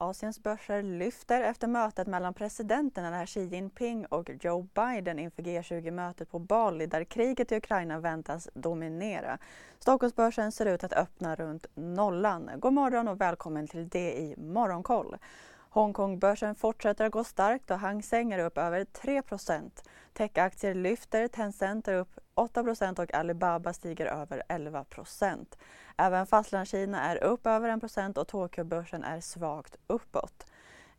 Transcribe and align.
Asiens 0.00 0.42
börser 0.42 0.82
lyfter 0.82 1.40
efter 1.40 1.66
mötet 1.66 2.06
mellan 2.06 2.34
presidenterna 2.34 3.26
Xi 3.26 3.44
Jinping 3.44 4.06
och 4.06 4.30
Joe 4.40 4.66
Biden 4.74 5.18
inför 5.18 5.42
G20-mötet 5.42 6.30
på 6.30 6.38
Bali 6.38 6.86
där 6.86 7.04
kriget 7.04 7.52
i 7.52 7.56
Ukraina 7.56 8.00
väntas 8.00 8.48
dominera. 8.54 9.38
Stockholmsbörsen 9.78 10.52
ser 10.52 10.66
ut 10.66 10.84
att 10.84 10.92
öppna 10.92 11.34
runt 11.34 11.66
nollan. 11.74 12.50
God 12.56 12.72
morgon 12.72 13.08
och 13.08 13.20
välkommen 13.20 13.66
till 13.66 13.88
det 13.88 14.18
i 14.18 14.34
Morgonkoll. 14.36 15.16
Hongkongbörsen 15.70 16.54
fortsätter 16.54 17.04
att 17.04 17.12
gå 17.12 17.24
starkt 17.24 17.70
och 17.70 17.78
Hang 17.78 18.02
Seng 18.02 18.32
är 18.32 18.38
upp 18.38 18.58
över 18.58 18.84
3% 18.84 19.70
Techaktier 20.12 20.74
lyfter, 20.74 21.28
Tencent 21.28 21.88
är 21.88 21.94
upp 21.94 22.18
8% 22.38 23.00
och 23.00 23.14
Alibaba 23.14 23.72
stiger 23.72 24.06
över 24.06 24.42
11% 24.48 25.46
Även 25.96 26.26
Fastlandskina 26.26 27.02
är 27.02 27.24
upp 27.24 27.46
över 27.46 27.70
1% 27.70 28.18
och 28.18 28.28
Tokyobörsen 28.28 29.04
är 29.04 29.20
svagt 29.20 29.76
uppåt. 29.86 30.46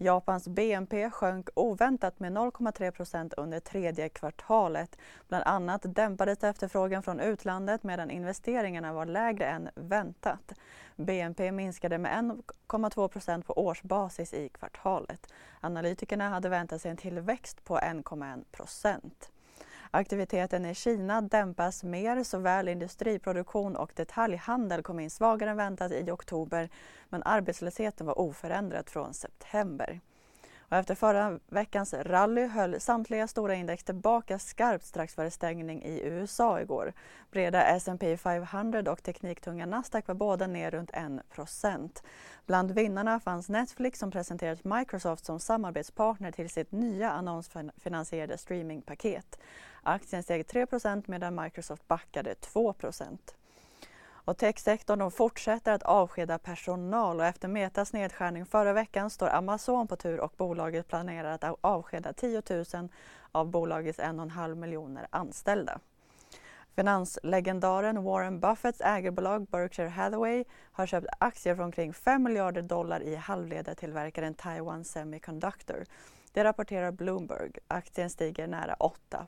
Japans 0.00 0.48
BNP 0.48 1.10
sjönk 1.10 1.48
oväntat 1.54 2.20
med 2.20 2.32
0,3% 2.32 3.34
under 3.36 3.60
tredje 3.60 4.08
kvartalet. 4.08 4.98
Bland 5.28 5.44
annat 5.44 5.80
dämpades 5.84 6.44
efterfrågan 6.44 7.02
från 7.02 7.20
utlandet 7.20 7.82
medan 7.82 8.10
investeringarna 8.10 8.92
var 8.92 9.06
lägre 9.06 9.46
än 9.46 9.68
väntat. 9.74 10.52
BNP 10.96 11.52
minskade 11.52 11.98
med 11.98 12.12
1,2% 12.68 13.42
på 13.42 13.58
årsbasis 13.66 14.34
i 14.34 14.48
kvartalet. 14.48 15.32
Analytikerna 15.60 16.28
hade 16.28 16.48
väntat 16.48 16.82
sig 16.82 16.90
en 16.90 16.96
tillväxt 16.96 17.64
på 17.64 17.78
1,1 17.78 19.37
Aktiviteten 19.90 20.64
i 20.66 20.74
Kina 20.74 21.20
dämpas 21.20 21.84
mer. 21.84 22.22
Såväl 22.22 22.68
industriproduktion 22.68 23.76
och 23.76 23.92
detaljhandel 23.94 24.82
kom 24.82 25.00
in 25.00 25.10
svagare 25.10 25.50
än 25.50 25.56
väntat 25.56 25.92
i 25.92 26.10
oktober 26.10 26.68
men 27.08 27.22
arbetslösheten 27.22 28.06
var 28.06 28.18
oförändrad 28.18 28.88
från 28.88 29.14
september. 29.14 30.00
Och 30.68 30.76
efter 30.76 30.94
förra 30.94 31.38
veckans 31.46 31.94
rally 31.94 32.46
höll 32.46 32.80
samtliga 32.80 33.28
stora 33.28 33.54
index 33.54 33.84
tillbaka 33.84 34.38
skarpt 34.38 34.84
strax 34.84 35.14
före 35.14 35.30
stängning 35.30 35.82
i 35.82 36.00
USA 36.04 36.60
igår. 36.60 36.92
Breda 37.30 37.64
S&P 37.64 38.16
500 38.16 38.92
och 38.92 39.02
tekniktunga 39.02 39.66
Nasdaq 39.66 40.08
var 40.08 40.14
båda 40.14 40.46
ner 40.46 40.70
runt 40.70 40.90
1 40.90 42.02
Bland 42.46 42.70
vinnarna 42.70 43.20
fanns 43.20 43.48
Netflix 43.48 43.98
som 43.98 44.10
presenterat 44.10 44.64
Microsoft 44.64 45.24
som 45.24 45.40
samarbetspartner 45.40 46.32
till 46.32 46.50
sitt 46.50 46.72
nya 46.72 47.10
annonsfinansierade 47.10 48.38
streamingpaket. 48.38 49.38
Aktien 49.82 50.22
steg 50.22 50.46
3% 50.46 51.02
medan 51.06 51.42
Microsoft 51.42 51.88
backade 51.88 52.34
2 52.34 52.72
och 54.28 54.36
techsektorn 54.36 55.10
fortsätter 55.10 55.72
att 55.72 55.82
avskeda 55.82 56.38
personal 56.38 57.20
och 57.20 57.26
efter 57.26 57.48
Metas 57.48 57.92
nedskärning 57.92 58.46
förra 58.46 58.72
veckan 58.72 59.10
står 59.10 59.28
Amazon 59.28 59.88
på 59.88 59.96
tur 59.96 60.20
och 60.20 60.32
bolaget 60.36 60.88
planerar 60.88 61.32
att 61.32 61.58
avskeda 61.60 62.12
10 62.12 62.42
000 62.50 62.88
av 63.32 63.46
bolagets 63.50 63.98
1,5 63.98 64.54
miljoner 64.54 65.06
anställda. 65.10 65.80
Finanslegendaren 66.76 68.02
Warren 68.02 68.40
Buffetts 68.40 68.80
ägarbolag 68.80 69.46
Berkshire 69.46 69.88
Hathaway 69.88 70.44
har 70.72 70.86
köpt 70.86 71.06
aktier 71.18 71.54
för 71.54 71.62
omkring 71.62 71.92
5 71.92 72.22
miljarder 72.22 72.62
dollar 72.62 73.00
i 73.00 73.14
halvledartillverkaren 73.16 74.34
Taiwan 74.34 74.84
Semiconductor. 74.84 75.84
Det 76.32 76.44
rapporterar 76.44 76.90
Bloomberg. 76.90 77.50
Aktien 77.68 78.10
stiger 78.10 78.46
nära 78.46 78.74
8 78.74 79.26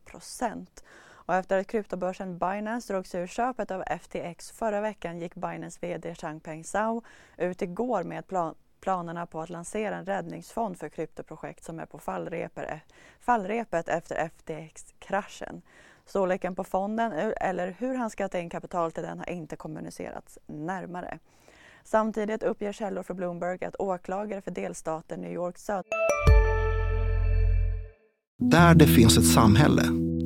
och 1.31 1.37
efter 1.37 1.59
att 1.59 1.67
kryptobörsen 1.67 2.39
Binance 2.39 2.93
drog 2.93 3.07
sig 3.07 3.23
ur 3.23 3.27
köpet 3.27 3.71
av 3.71 3.85
FTX 4.01 4.51
förra 4.51 4.81
veckan 4.81 5.19
gick 5.19 5.35
Binance 5.35 5.79
VD 5.81 6.15
Changpeng 6.15 6.65
Zhao 6.65 7.03
ut 7.37 7.63
igår 7.63 8.05
med 8.05 8.27
plan 8.27 8.55
planerna 8.81 9.27
på 9.27 9.41
att 9.41 9.51
lansera 9.51 9.97
en 9.97 10.07
räddningsfond 10.07 10.79
för 10.79 10.89
kryptoprojekt 10.89 11.65
som 11.65 11.81
är 11.81 11.87
på 11.87 12.01
e- 12.63 12.81
fallrepet 13.21 13.89
efter 13.89 14.29
FTX-kraschen. 14.29 15.63
Storleken 16.07 16.55
på 16.55 16.65
fonden 16.65 17.33
eller 17.37 17.75
hur 17.79 17.95
han 17.95 18.11
ska 18.11 18.29
ta 18.29 18.39
in 18.39 18.51
kapital 18.51 18.93
till 18.93 19.03
den 19.03 19.19
har 19.19 19.31
inte 19.31 19.57
kommunicerats 19.57 20.39
närmare. 20.47 21.19
Samtidigt 21.85 22.43
uppger 22.43 22.73
källor 22.73 23.03
för 23.03 23.15
Bloomberg 23.15 23.65
att 23.65 23.77
åklagare 23.79 24.41
för 24.43 24.51
delstaten 24.51 25.21
New 25.21 25.33
York 25.33 25.59
Söder 25.59 25.91
där 28.41 28.75
det 28.75 28.87
finns 28.87 29.19
ett 29.19 29.27
samhälle, 29.27 29.83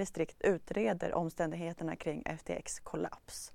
distrikt 0.00 0.42
utreder 0.42 1.14
omständigheterna 1.14 1.96
kring 1.96 2.24
FTX 2.38 2.80
kollaps. 2.80 3.52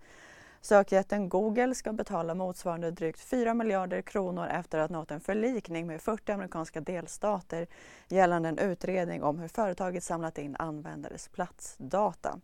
Sökjätten 0.61 1.29
Google 1.29 1.75
ska 1.75 1.93
betala 1.93 2.35
motsvarande 2.35 2.91
drygt 2.91 3.19
4 3.19 3.53
miljarder 3.53 4.01
kronor 4.01 4.47
efter 4.47 4.79
att 4.79 4.91
nått 4.91 5.11
en 5.11 5.19
förlikning 5.19 5.87
med 5.87 6.01
40 6.01 6.31
amerikanska 6.31 6.81
delstater 6.81 7.67
gällande 8.07 8.49
en 8.49 8.57
utredning 8.57 9.23
om 9.23 9.39
hur 9.39 9.47
företaget 9.47 10.03
samlat 10.03 10.37
in 10.37 10.55
användares 10.59 11.27
platsdata. 11.27 12.39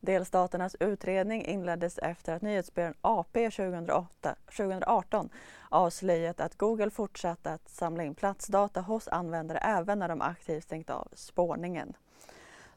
Delstaternas 0.00 0.76
utredning 0.80 1.44
inleddes 1.44 1.98
efter 1.98 2.34
att 2.34 2.42
nyhetsbyrån 2.42 2.94
AP 3.00 3.50
2008, 3.50 4.34
2018 4.56 5.30
avslöjat 5.70 6.40
att 6.40 6.58
Google 6.58 6.90
fortsatte 6.90 7.52
att 7.52 7.68
samla 7.68 8.04
in 8.04 8.14
platsdata 8.14 8.80
hos 8.80 9.08
användare 9.08 9.58
även 9.58 9.98
när 9.98 10.08
de 10.08 10.20
aktivt 10.20 10.64
stängt 10.64 10.90
av 10.90 11.08
spårningen. 11.12 11.96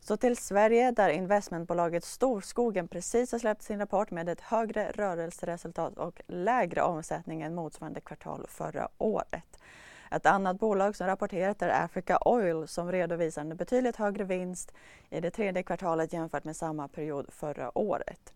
Så 0.01 0.17
till 0.17 0.37
Sverige 0.37 0.91
där 0.91 1.09
investmentbolaget 1.09 2.03
Storskogen 2.03 2.87
precis 2.87 3.31
har 3.31 3.39
släppt 3.39 3.61
sin 3.61 3.79
rapport 3.79 4.11
med 4.11 4.29
ett 4.29 4.41
högre 4.41 4.91
rörelseresultat 4.91 5.97
och 5.97 6.21
lägre 6.27 6.81
omsättning 6.81 7.41
än 7.41 7.55
motsvarande 7.55 8.01
kvartal 8.01 8.45
förra 8.49 8.89
året. 8.97 9.59
Ett 10.11 10.25
annat 10.25 10.59
bolag 10.59 10.95
som 10.95 11.07
rapporterat 11.07 11.61
är 11.61 11.83
Africa 11.83 12.17
Oil 12.25 12.67
som 12.67 12.91
redovisar 12.91 13.41
en 13.41 13.57
betydligt 13.57 13.95
högre 13.95 14.23
vinst 14.23 14.73
i 15.09 15.19
det 15.21 15.31
tredje 15.31 15.63
kvartalet 15.63 16.13
jämfört 16.13 16.43
med 16.43 16.55
samma 16.55 16.87
period 16.87 17.25
förra 17.29 17.77
året. 17.77 18.33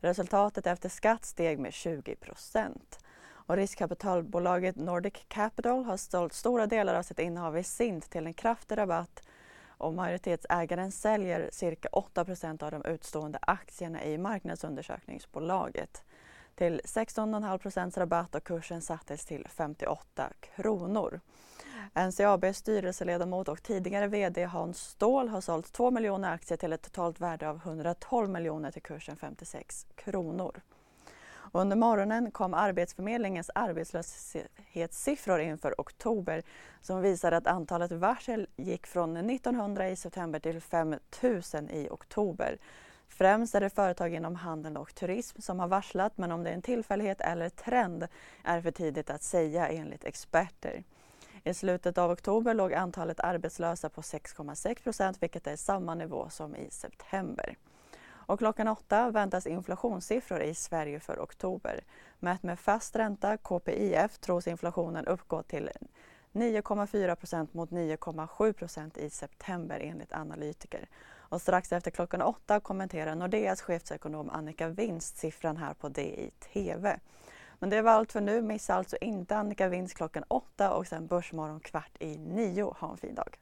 Resultatet 0.00 0.66
efter 0.66 0.88
skatt 0.88 1.24
steg 1.24 1.58
med 1.58 1.72
20 1.72 2.16
procent 2.16 2.98
och 3.24 3.56
riskkapitalbolaget 3.56 4.76
Nordic 4.76 5.24
Capital 5.28 5.84
har 5.84 5.96
sålt 5.96 6.32
stora 6.32 6.66
delar 6.66 6.94
av 6.94 7.02
sitt 7.02 7.18
innehav 7.18 7.58
i 7.58 7.64
Sint 7.64 8.10
till 8.10 8.26
en 8.26 8.34
kraftig 8.34 8.78
rabatt 8.78 9.22
och 9.82 9.94
majoritetsägaren 9.94 10.92
säljer 10.92 11.48
cirka 11.52 11.88
8% 11.88 12.62
av 12.62 12.70
de 12.70 12.84
utstående 12.84 13.38
aktierna 13.42 14.04
i 14.04 14.18
marknadsundersökningsbolaget 14.18 16.04
till 16.54 16.80
16,5% 16.84 17.98
rabatt 17.98 18.34
och 18.34 18.44
kursen 18.44 18.82
sattes 18.82 19.24
till 19.24 19.46
58 19.48 20.28
kronor. 20.40 21.20
NCABs 21.94 22.58
styrelseledamot 22.58 23.48
och 23.48 23.62
tidigare 23.62 24.06
VD 24.06 24.44
Hans 24.44 24.78
Ståhl 24.78 25.28
har 25.28 25.40
sålt 25.40 25.72
2 25.72 25.90
miljoner 25.90 26.32
aktier 26.32 26.58
till 26.58 26.72
ett 26.72 26.82
totalt 26.82 27.20
värde 27.20 27.48
av 27.48 27.56
112 27.56 28.30
miljoner 28.30 28.70
till 28.70 28.82
kursen 28.82 29.16
56 29.16 29.86
kronor. 29.94 30.62
Under 31.54 31.76
morgonen 31.76 32.30
kom 32.30 32.54
Arbetsförmedlingens 32.54 33.50
arbetslöshetssiffror 33.54 35.40
inför 35.40 35.74
oktober 35.78 36.42
som 36.80 37.00
visar 37.00 37.32
att 37.32 37.46
antalet 37.46 37.92
varsel 37.92 38.48
gick 38.56 38.86
från 38.86 39.16
1900 39.16 39.88
i 39.88 39.96
september 39.96 40.38
till 40.38 40.60
5000 40.60 41.70
i 41.70 41.88
oktober. 41.90 42.58
Främst 43.08 43.54
är 43.54 43.60
det 43.60 43.70
företag 43.70 44.14
inom 44.14 44.36
handel 44.36 44.76
och 44.76 44.94
turism 44.94 45.40
som 45.40 45.60
har 45.60 45.68
varslat 45.68 46.18
men 46.18 46.32
om 46.32 46.44
det 46.44 46.50
är 46.50 46.54
en 46.54 46.62
tillfällighet 46.62 47.20
eller 47.20 47.48
trend 47.48 48.08
är 48.44 48.60
för 48.60 48.70
tidigt 48.70 49.10
att 49.10 49.22
säga 49.22 49.68
enligt 49.68 50.04
experter. 50.04 50.84
I 51.44 51.54
slutet 51.54 51.98
av 51.98 52.10
oktober 52.10 52.54
låg 52.54 52.74
antalet 52.74 53.20
arbetslösa 53.20 53.88
på 53.88 54.00
6,6 54.00 54.82
procent 54.82 55.22
vilket 55.22 55.46
är 55.46 55.56
samma 55.56 55.94
nivå 55.94 56.28
som 56.30 56.56
i 56.56 56.70
september. 56.70 57.56
Och 58.32 58.38
klockan 58.38 58.68
åtta 58.68 59.10
väntas 59.10 59.46
inflationssiffror 59.46 60.42
i 60.42 60.54
Sverige 60.54 61.00
för 61.00 61.20
oktober. 61.20 61.80
Mätt 62.18 62.42
med 62.42 62.58
fast 62.58 62.96
ränta, 62.96 63.36
KPIF, 63.36 64.18
tros 64.18 64.46
inflationen 64.46 65.06
uppgå 65.06 65.42
till 65.42 65.70
9,4 66.32 67.14
procent 67.14 67.54
mot 67.54 67.70
9,7 67.70 68.52
procent 68.52 68.98
i 68.98 69.10
september 69.10 69.80
enligt 69.80 70.12
analytiker. 70.12 70.88
Och 71.14 71.42
strax 71.42 71.72
efter 71.72 71.90
klockan 71.90 72.22
åtta 72.22 72.60
kommenterar 72.60 73.14
Nordeas 73.14 73.62
chefsekonom 73.62 74.30
Annika 74.30 74.68
Winst 74.68 75.16
siffran 75.16 75.56
här 75.56 75.74
på 75.74 75.88
DI 75.88 76.30
TV. 76.52 76.98
Men 77.58 77.70
det 77.70 77.82
var 77.82 77.92
allt 77.92 78.12
för 78.12 78.20
nu. 78.20 78.42
Missa 78.42 78.74
alltså 78.74 78.96
inte 79.00 79.36
Annika 79.36 79.68
Winst 79.68 79.96
klockan 79.96 80.24
åtta 80.28 80.74
och 80.74 80.86
sen 80.86 81.06
Börsmorgon 81.06 81.60
kvart 81.60 81.96
i 81.98 82.18
nio. 82.18 82.74
Ha 82.78 82.90
en 82.90 82.96
fin 82.96 83.14
dag. 83.14 83.41